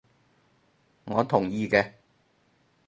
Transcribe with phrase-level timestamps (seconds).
[1.03, 1.91] 我同意嘅